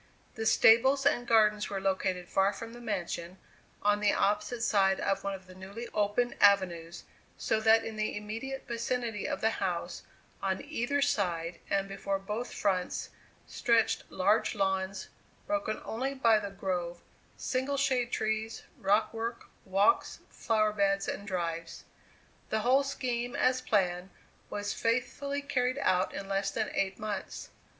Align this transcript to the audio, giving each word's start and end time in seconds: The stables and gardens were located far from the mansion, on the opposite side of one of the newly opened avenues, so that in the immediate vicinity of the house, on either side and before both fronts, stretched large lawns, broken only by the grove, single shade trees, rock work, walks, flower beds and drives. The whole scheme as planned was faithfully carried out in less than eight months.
The 0.33 0.47
stables 0.47 1.05
and 1.05 1.27
gardens 1.27 1.69
were 1.69 1.79
located 1.79 2.27
far 2.27 2.53
from 2.53 2.73
the 2.73 2.81
mansion, 2.81 3.37
on 3.83 3.99
the 3.99 4.13
opposite 4.13 4.63
side 4.63 4.99
of 4.99 5.23
one 5.23 5.35
of 5.35 5.45
the 5.45 5.53
newly 5.53 5.87
opened 5.89 6.37
avenues, 6.41 7.03
so 7.37 7.59
that 7.59 7.83
in 7.85 7.97
the 7.97 8.17
immediate 8.17 8.65
vicinity 8.67 9.27
of 9.27 9.41
the 9.41 9.51
house, 9.61 10.01
on 10.41 10.63
either 10.65 11.03
side 11.03 11.59
and 11.69 11.87
before 11.87 12.17
both 12.17 12.51
fronts, 12.51 13.11
stretched 13.45 14.05
large 14.09 14.55
lawns, 14.55 15.09
broken 15.45 15.79
only 15.85 16.15
by 16.15 16.39
the 16.39 16.49
grove, 16.49 17.01
single 17.37 17.77
shade 17.77 18.11
trees, 18.11 18.63
rock 18.79 19.13
work, 19.13 19.49
walks, 19.65 20.17
flower 20.31 20.73
beds 20.73 21.07
and 21.07 21.27
drives. 21.27 21.83
The 22.49 22.61
whole 22.61 22.81
scheme 22.83 23.35
as 23.35 23.61
planned 23.61 24.09
was 24.49 24.73
faithfully 24.73 25.43
carried 25.43 25.77
out 25.77 26.11
in 26.11 26.27
less 26.27 26.49
than 26.49 26.71
eight 26.73 26.97
months. 26.97 27.49